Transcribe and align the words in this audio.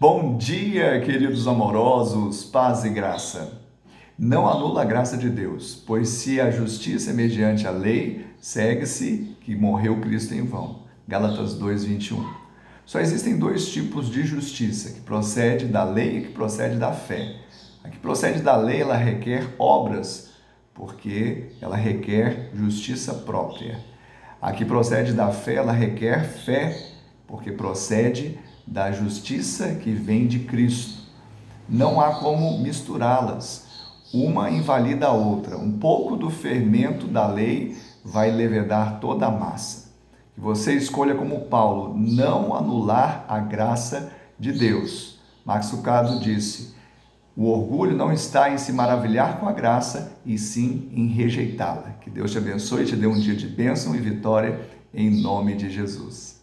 Bom 0.00 0.38
dia, 0.38 0.98
queridos 1.02 1.46
amorosos, 1.46 2.42
paz 2.42 2.86
e 2.86 2.88
graça. 2.88 3.60
Não 4.18 4.48
anula 4.48 4.80
a 4.80 4.84
graça 4.86 5.14
de 5.14 5.28
Deus, 5.28 5.74
pois 5.86 6.08
se 6.08 6.40
a 6.40 6.50
justiça 6.50 7.10
é 7.10 7.12
mediante 7.12 7.66
a 7.66 7.70
lei, 7.70 8.24
segue-se 8.40 9.36
que 9.42 9.54
morreu 9.54 10.00
Cristo 10.00 10.32
em 10.32 10.42
vão. 10.42 10.84
Gálatas 11.06 11.52
2:21. 11.52 12.26
Só 12.86 12.98
existem 12.98 13.38
dois 13.38 13.70
tipos 13.70 14.08
de 14.08 14.22
justiça, 14.22 14.90
que 14.94 15.02
procede 15.02 15.66
da 15.66 15.84
lei 15.84 16.16
e 16.16 16.22
que 16.22 16.32
procede 16.32 16.76
da 16.76 16.92
fé. 16.92 17.36
A 17.84 17.90
que 17.90 17.98
procede 17.98 18.40
da 18.40 18.56
lei, 18.56 18.80
ela 18.80 18.96
requer 18.96 19.54
obras, 19.58 20.30
porque 20.72 21.50
ela 21.60 21.76
requer 21.76 22.48
justiça 22.54 23.12
própria. 23.12 23.78
A 24.40 24.50
que 24.50 24.64
procede 24.64 25.12
da 25.12 25.28
fé, 25.28 25.56
ela 25.56 25.72
requer 25.72 26.24
fé, 26.24 26.74
porque 27.26 27.52
procede 27.52 28.38
da 28.70 28.92
justiça 28.92 29.74
que 29.74 29.92
vem 29.92 30.28
de 30.28 30.38
Cristo. 30.38 31.02
Não 31.68 32.00
há 32.00 32.14
como 32.14 32.58
misturá-las. 32.58 33.68
Uma 34.14 34.50
invalida 34.50 35.08
a 35.08 35.12
outra. 35.12 35.58
Um 35.58 35.72
pouco 35.72 36.16
do 36.16 36.30
fermento 36.30 37.06
da 37.06 37.26
lei 37.26 37.76
vai 38.04 38.30
levedar 38.30 39.00
toda 39.00 39.26
a 39.26 39.30
massa. 39.30 39.90
Que 40.34 40.40
você 40.40 40.74
escolha 40.74 41.16
como 41.16 41.42
Paulo 41.42 41.94
não 41.98 42.54
anular 42.54 43.24
a 43.28 43.40
graça 43.40 44.12
de 44.38 44.52
Deus. 44.52 45.18
Max 45.44 45.72
Lucado 45.72 46.20
disse: 46.20 46.74
o 47.36 47.46
orgulho 47.46 47.96
não 47.96 48.12
está 48.12 48.50
em 48.50 48.58
se 48.58 48.72
maravilhar 48.72 49.38
com 49.38 49.48
a 49.48 49.52
graça, 49.52 50.12
e 50.26 50.36
sim 50.36 50.90
em 50.92 51.06
rejeitá-la. 51.06 51.94
Que 52.00 52.10
Deus 52.10 52.32
te 52.32 52.38
abençoe 52.38 52.82
e 52.82 52.86
te 52.86 52.96
dê 52.96 53.06
um 53.06 53.18
dia 53.18 53.34
de 53.34 53.46
bênção 53.46 53.94
e 53.94 53.98
vitória 53.98 54.60
em 54.92 55.22
nome 55.22 55.54
de 55.54 55.70
Jesus. 55.70 56.39